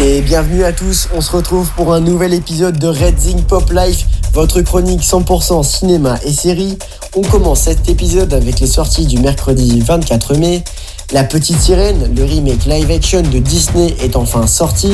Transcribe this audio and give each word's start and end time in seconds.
Et 0.00 0.20
bienvenue 0.20 0.64
à 0.64 0.72
tous, 0.72 1.08
on 1.14 1.22
se 1.22 1.32
retrouve 1.32 1.70
pour 1.76 1.94
un 1.94 2.00
nouvel 2.00 2.34
épisode 2.34 2.78
de 2.78 2.88
Red 2.88 3.18
Zing 3.18 3.42
Pop 3.44 3.72
Life, 3.72 4.06
votre 4.34 4.60
chronique 4.60 5.00
100% 5.00 5.62
cinéma 5.62 6.18
et 6.26 6.32
série. 6.32 6.76
On 7.16 7.22
commence 7.22 7.60
cet 7.60 7.88
épisode 7.88 8.34
avec 8.34 8.60
les 8.60 8.66
sorties 8.66 9.06
du 9.06 9.18
mercredi 9.18 9.80
24 9.80 10.34
mai. 10.34 10.62
La 11.12 11.24
Petite 11.24 11.58
Sirène, 11.58 12.14
le 12.14 12.24
remake 12.24 12.66
live 12.66 12.90
action 12.90 13.22
de 13.22 13.38
Disney 13.38 13.96
est 14.00 14.16
enfin 14.16 14.46
sorti. 14.46 14.92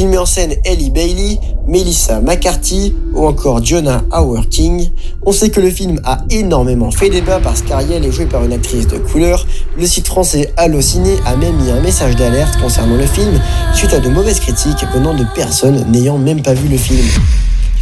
Il 0.00 0.08
met 0.08 0.16
en 0.16 0.24
scène 0.24 0.54
Ellie 0.64 0.88
Bailey, 0.88 1.38
Melissa 1.68 2.22
McCarthy 2.22 2.94
ou 3.12 3.26
encore 3.26 3.62
Jonah 3.62 4.02
Howard 4.10 4.48
King. 4.48 4.88
On 5.26 5.30
sait 5.30 5.50
que 5.50 5.60
le 5.60 5.68
film 5.68 6.00
a 6.04 6.20
énormément 6.30 6.90
fait 6.90 7.10
débat 7.10 7.38
parce 7.38 7.60
qu'Ariel 7.60 8.06
est 8.06 8.10
jouée 8.10 8.24
par 8.24 8.42
une 8.42 8.54
actrice 8.54 8.86
de 8.86 8.96
couleur. 8.96 9.46
Le 9.76 9.86
site 9.86 10.06
français 10.06 10.54
Allociné 10.56 11.16
a 11.26 11.36
même 11.36 11.54
mis 11.56 11.70
un 11.70 11.82
message 11.82 12.16
d'alerte 12.16 12.58
concernant 12.62 12.96
le 12.96 13.04
film 13.04 13.38
suite 13.74 13.92
à 13.92 14.00
de 14.00 14.08
mauvaises 14.08 14.40
critiques 14.40 14.86
venant 14.94 15.12
de 15.12 15.26
personnes 15.34 15.84
n'ayant 15.90 16.16
même 16.16 16.40
pas 16.40 16.54
vu 16.54 16.68
le 16.68 16.78
film. 16.78 17.06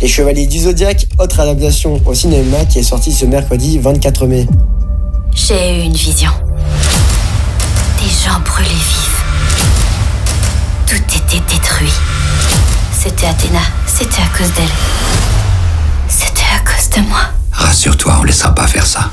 Les 0.02 0.09
Chevaliers 0.09 0.48
du 0.48 0.59
Zodiaque, 0.59 1.06
autre 1.20 1.38
adaptation 1.38 2.00
au 2.04 2.14
cinéma 2.14 2.64
qui 2.68 2.80
est 2.80 2.82
sortie 2.82 3.12
ce 3.12 3.26
mercredi 3.26 3.78
24 3.78 4.26
mai. 4.26 4.48
J'ai 5.37 5.54
eu 5.54 5.84
une 5.84 5.92
vision. 5.92 6.32
Des 8.02 8.09
gens 8.09 8.40
brûlés 8.45 8.70
vifs 8.70 9.18
tout 10.88 10.96
était 10.96 11.45
détruit. 11.52 11.93
C'était 13.19 13.30
Athéna. 13.30 13.61
C'était 13.88 14.23
à 14.23 14.38
cause 14.38 14.52
d'elle. 14.55 14.69
C'était 16.09 16.47
à 16.55 16.61
cause 16.61 16.88
de 16.91 17.09
moi. 17.09 17.19
Rassure-toi, 17.51 18.16
on 18.21 18.23
laissera 18.23 18.55
pas 18.55 18.69
faire 18.69 18.87
ça. 18.87 19.11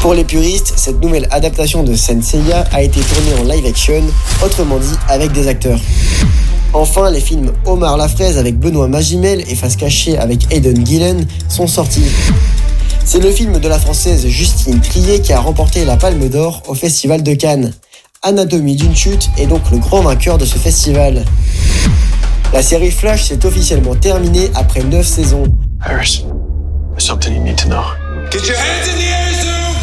Pour 0.00 0.14
les 0.14 0.24
puristes, 0.24 0.72
cette 0.74 1.00
nouvelle 1.00 1.28
adaptation 1.30 1.84
de 1.84 1.94
Senseiya 1.94 2.64
a 2.72 2.82
été 2.82 2.98
tournée 2.98 3.40
en 3.40 3.44
live 3.44 3.64
action, 3.66 4.02
autrement 4.44 4.78
dit 4.78 4.96
avec 5.08 5.30
des 5.30 5.46
acteurs. 5.46 5.78
Enfin, 6.72 7.12
les 7.12 7.20
films 7.20 7.52
Omar 7.64 7.96
la 7.96 8.08
fraise 8.08 8.38
avec 8.38 8.58
Benoît 8.58 8.88
Magimel 8.88 9.44
et 9.48 9.54
Face 9.54 9.76
cachée 9.76 10.18
avec 10.18 10.52
Aidan 10.52 10.84
Gillen 10.84 11.24
sont 11.48 11.68
sortis. 11.68 12.10
C'est 13.04 13.20
le 13.20 13.30
film 13.30 13.60
de 13.60 13.68
la 13.68 13.78
française 13.78 14.26
Justine 14.26 14.80
Trier 14.80 15.20
qui 15.20 15.32
a 15.32 15.38
remporté 15.38 15.84
la 15.84 15.96
Palme 15.96 16.28
d'Or 16.28 16.60
au 16.66 16.74
Festival 16.74 17.22
de 17.22 17.34
Cannes. 17.34 17.72
Anatomie 18.26 18.74
d'une 18.74 18.96
chute 18.96 19.28
est 19.36 19.46
donc 19.46 19.70
le 19.70 19.76
grand 19.76 20.00
vainqueur 20.00 20.38
de 20.38 20.46
ce 20.46 20.56
festival. 20.56 21.22
La 22.54 22.62
série 22.62 22.90
Flash 22.90 23.24
s'est 23.24 23.44
officiellement 23.44 23.94
terminée 23.94 24.50
après 24.54 24.82
9 24.82 25.06
saisons. 25.06 25.44
Iris, 25.86 26.24
there's 26.92 27.04
something 27.04 27.34
you 27.34 27.42
need 27.42 27.56
to 27.58 27.68
know. 27.68 27.84
Get 28.30 28.46
your 28.48 28.56
hands 28.56 28.88
in 28.88 28.96
the 28.96 29.10
air, 29.12 29.30
Zoom! 29.34 29.74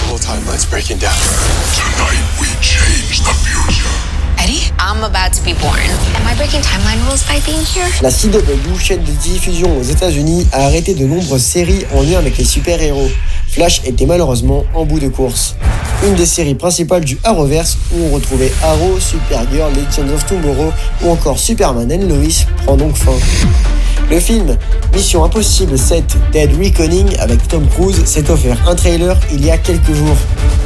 The 0.00 0.08
whole 0.08 0.18
timeline's 0.18 0.64
breaking 0.64 1.00
down. 1.00 1.12
Tonight 1.74 2.24
we 2.40 2.48
change 2.62 3.20
the 3.20 3.34
future. 3.44 3.92
Eddie, 4.38 4.72
I'm 4.78 5.04
about 5.04 5.34
to 5.34 5.42
be 5.44 5.52
born. 5.60 5.76
Am 6.16 6.26
I 6.26 6.34
breaking 6.34 6.62
timeline 6.62 7.04
rules 7.06 7.24
by 7.28 7.40
being 7.44 7.60
here? 7.60 7.86
La 8.00 8.10
CW, 8.10 8.78
chaîne 8.80 9.04
de 9.04 9.12
diffusion 9.12 9.76
aux 9.78 9.82
États-Unis, 9.82 10.46
a 10.52 10.64
arrêté 10.64 10.94
de 10.94 11.04
nombreuses 11.04 11.42
séries 11.42 11.84
en 11.94 12.00
lien 12.00 12.18
avec 12.18 12.38
les 12.38 12.44
super-héros. 12.44 13.10
Flash 13.56 13.80
était 13.86 14.04
malheureusement 14.04 14.64
en 14.74 14.84
bout 14.84 15.00
de 15.00 15.08
course 15.08 15.56
une 16.06 16.14
des 16.14 16.26
séries 16.26 16.54
principales 16.54 17.06
du 17.06 17.18
Arrowverse 17.24 17.78
où 17.90 18.04
on 18.04 18.14
retrouvait 18.14 18.52
Arrow, 18.62 19.00
Supergirl, 19.00 19.72
Legends 19.72 20.12
of 20.12 20.26
Tomorrow 20.26 20.70
ou 21.02 21.08
encore 21.08 21.38
Superman 21.38 21.90
and 21.90 22.06
Lois 22.06 22.44
prend 22.66 22.76
donc 22.76 22.94
fin. 22.94 23.14
Le 24.10 24.20
film 24.20 24.58
Mission 24.94 25.24
Impossible 25.24 25.78
7 25.78 26.04
Dead 26.32 26.50
Reckoning 26.62 27.16
avec 27.18 27.48
Tom 27.48 27.66
Cruise 27.68 28.04
s'est 28.04 28.30
offert 28.30 28.58
un 28.68 28.74
trailer 28.74 29.16
il 29.32 29.42
y 29.42 29.50
a 29.50 29.56
quelques 29.56 29.94
jours. 29.94 30.18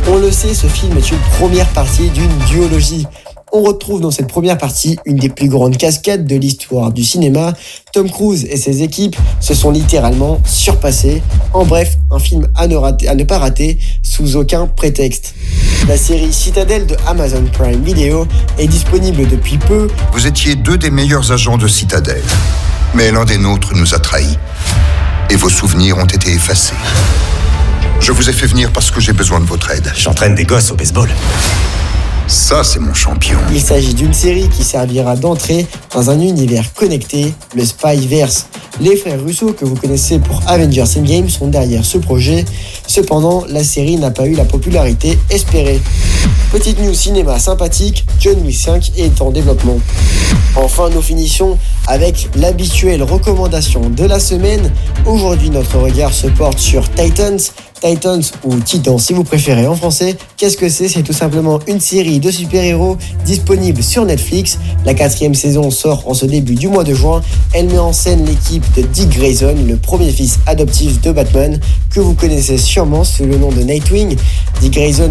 On 0.09 0.17
le 0.17 0.33
sait, 0.33 0.53
ce 0.53 0.67
film 0.67 0.99
est 0.99 1.12
une 1.12 1.39
première 1.39 1.69
partie 1.69 2.11
d'une 2.11 2.37
duologie 2.51 3.07
on 3.53 3.62
retrouve 3.62 4.00
dans 4.00 4.11
cette 4.11 4.28
première 4.28 4.59
partie 4.59 4.99
une 5.05 5.16
des 5.16 5.28
plus 5.28 5.49
grandes 5.49 5.77
cascades 5.77 6.27
de 6.27 6.37
l'histoire 6.37 6.93
du 6.93 7.03
cinéma. 7.03 7.55
Tom 7.93 8.11
Cruise 8.11 8.47
et 8.50 8.56
ses 8.56 8.83
équipes 8.83 9.16
se 9.41 9.55
sont 9.55 9.71
littéralement 9.71 10.41
surpassés. 10.44 11.22
En 11.53 11.65
bref, 11.65 11.99
un 12.10 12.19
film 12.19 12.49
à 12.55 12.66
ne, 12.66 12.77
à 12.77 13.15
ne 13.15 13.25
pas 13.25 13.39
rater 13.39 13.78
sous 14.03 14.37
aucun 14.37 14.66
prétexte. 14.66 15.34
La 15.89 15.97
série 15.97 16.33
Citadel 16.33 16.87
de 16.87 16.97
Amazon 17.06 17.44
Prime 17.53 17.83
Video 17.83 18.27
est 18.59 18.69
disponible 18.69 19.27
depuis 19.27 19.59
peu. 19.59 19.89
Vous 20.12 20.27
étiez 20.27 20.55
deux 20.55 20.78
des 20.78 20.91
meilleurs 20.91 21.33
agents 21.33 21.59
de 21.59 21.69
Citadel, 21.69 22.22
mais 22.94 23.10
l'un 23.10 23.25
des 23.25 23.39
nôtres 23.39 23.75
nous 23.75 23.94
a 23.94 23.99
trahis. 23.99 24.39
Et 25.31 25.37
vos 25.37 25.49
souvenirs 25.49 25.99
ont 25.99 26.06
été 26.06 26.33
effacés. 26.33 26.75
Je 28.00 28.12
vous 28.12 28.28
ai 28.28 28.33
fait 28.33 28.47
venir 28.47 28.72
parce 28.72 28.91
que 28.91 29.00
j'ai 29.00 29.12
besoin 29.12 29.41
de 29.41 29.44
votre 29.44 29.71
aide. 29.71 29.93
J'entraîne 29.97 30.34
des 30.34 30.44
gosses 30.44 30.71
au 30.71 30.75
baseball. 30.75 31.09
Ça, 32.31 32.63
c'est 32.63 32.79
mon 32.79 32.95
champion. 32.95 33.37
Il 33.53 33.61
s'agit 33.61 33.93
d'une 33.93 34.15
série 34.15 34.49
qui 34.49 34.63
servira 34.63 35.17
d'entrée 35.17 35.67
dans 35.93 36.11
un 36.11 36.21
univers 36.21 36.73
connecté, 36.75 37.35
le 37.57 37.65
Spyverse. 37.65 38.47
Les 38.81 38.95
frères 38.95 39.21
Russo, 39.21 39.53
que 39.53 39.65
vous 39.65 39.75
connaissez 39.75 40.21
pour 40.21 40.41
Avengers 40.47 40.85
Endgame, 40.97 41.29
sont 41.29 41.49
derrière 41.49 41.85
ce 41.85 41.99
projet. 41.99 42.45
Cependant, 42.87 43.45
la 43.49 43.65
série 43.65 43.97
n'a 43.97 44.13
pas 44.13 44.29
eu 44.29 44.35
la 44.35 44.45
popularité 44.45 45.19
espérée. 45.29 45.81
Petite 46.50 46.81
news 46.81 46.94
cinéma 46.94 47.38
sympathique, 47.38 48.05
John 48.19 48.44
Wick 48.44 48.56
5 48.56 48.93
est 48.97 49.22
en 49.22 49.31
développement. 49.31 49.78
Enfin, 50.56 50.91
nous 50.91 51.00
finissons 51.00 51.56
avec 51.87 52.28
l'habituelle 52.34 53.05
recommandation 53.05 53.88
de 53.88 54.05
la 54.05 54.19
semaine. 54.19 54.72
Aujourd'hui, 55.06 55.50
notre 55.50 55.78
regard 55.78 56.12
se 56.12 56.27
porte 56.27 56.59
sur 56.59 56.91
Titans, 56.91 57.39
Titans 57.81 58.22
ou 58.44 58.56
Titan 58.56 58.99
si 58.99 59.12
vous 59.12 59.25
préférez 59.25 59.66
en 59.66 59.75
français. 59.75 60.16
Qu'est-ce 60.37 60.56
que 60.56 60.69
c'est? 60.69 60.89
C'est 60.89 61.03
tout 61.03 61.12
simplement 61.12 61.60
une 61.66 61.81
série 61.81 62.21
de 62.21 62.31
super-héros 62.31 62.99
disponible 63.25 63.83
sur 63.83 64.05
Netflix. 64.05 64.59
La 64.84 64.94
quatrième 64.94 65.34
saison 65.34 65.71
sort 65.71 66.03
en 66.06 66.15
ce 66.15 66.27
début 66.27 66.56
du 66.56 66.69
mois 66.69 66.84
de 66.84 66.94
juin. 66.94 67.22
Elle 67.55 67.66
met 67.66 67.78
en 67.78 67.93
scène 67.93 68.27
l'équipe 68.27 68.65
de 68.77 68.83
Dick 68.83 69.10
Grayson, 69.10 69.55
le 69.66 69.77
premier 69.77 70.10
fils 70.10 70.41
adoptif 70.47 71.00
de 71.00 71.12
Batman, 71.12 71.59
que 71.91 72.00
vous 72.00 72.15
connaissez 72.15 72.59
sûrement 72.59 73.05
sous 73.05 73.25
le 73.25 73.37
nom 73.37 73.50
de 73.50 73.62
Nightwing. 73.62 74.16
Dick 74.60 74.75
Grayson 74.75 75.10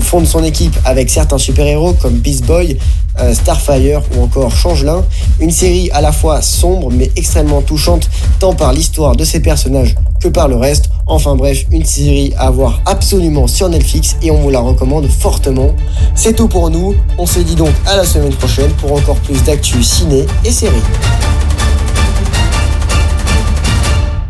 fonde 0.00 0.26
son 0.26 0.42
avec 0.84 1.10
certains 1.10 1.38
super-héros 1.38 1.94
comme 1.94 2.14
Beast 2.14 2.44
Boy, 2.46 2.78
euh, 3.20 3.34
Starfire 3.34 4.02
ou 4.14 4.22
encore 4.22 4.54
Changelin. 4.54 5.04
Une 5.40 5.50
série 5.50 5.90
à 5.92 6.00
la 6.00 6.12
fois 6.12 6.42
sombre 6.42 6.90
mais 6.90 7.10
extrêmement 7.16 7.62
touchante 7.62 8.08
tant 8.38 8.54
par 8.54 8.72
l'histoire 8.72 9.16
de 9.16 9.24
ses 9.24 9.40
personnages 9.40 9.94
que 10.20 10.28
par 10.28 10.48
le 10.48 10.56
reste. 10.56 10.90
Enfin 11.06 11.34
bref, 11.34 11.64
une 11.70 11.84
série 11.84 12.32
à 12.38 12.50
voir 12.50 12.80
absolument 12.86 13.46
sur 13.46 13.68
Netflix 13.68 14.16
et 14.22 14.30
on 14.30 14.40
vous 14.40 14.50
la 14.50 14.60
recommande 14.60 15.06
fortement. 15.08 15.70
C'est 16.14 16.34
tout 16.34 16.48
pour 16.48 16.70
nous, 16.70 16.94
on 17.18 17.26
se 17.26 17.40
dit 17.40 17.56
donc 17.56 17.72
à 17.86 17.96
la 17.96 18.04
semaine 18.04 18.34
prochaine 18.34 18.70
pour 18.72 18.92
encore 18.92 19.16
plus 19.16 19.42
d'actu 19.44 19.82
ciné 19.82 20.26
et 20.44 20.50
séries. 20.50 20.82